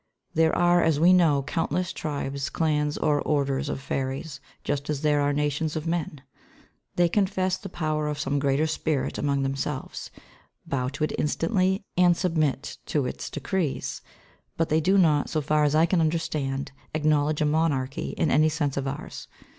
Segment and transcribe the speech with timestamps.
[0.33, 5.21] There are, as we know, countless tribes, clans, or orders of fairies, just as there
[5.21, 6.23] are nations of men.
[6.95, 10.09] They confess the power of some greater Spirit among themselves,
[10.65, 14.01] bow to it instantly and submit to its decrees;
[14.57, 18.49] but they do not, so far as I can understand, acknowledge a monarchy in any
[18.49, 19.27] sense of ours.